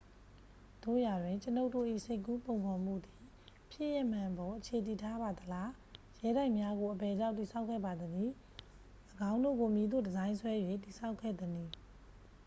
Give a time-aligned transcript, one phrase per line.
[0.83, 3.15] သို့ရာတွင် ကျွန်ုပ်တို့၏ စိတ်ကူးပုံဖော်မှုသည်
[3.71, 5.71] ဖြစ်ရပ်မှန်အပေါ် အခြေတည်ထားပါသလား
[6.23, 8.31] ရဲတိုက်များကို အဘယ်ကြောင့် တည်ဆောက်ခဲ့ပါသနည်း
[9.31, 10.53] ၎င်းတို့ကို မည်သို့ ဒီဇိုင်းဆွဲ၍
[10.83, 11.69] တည်ဆောက်ခဲ့သနည်း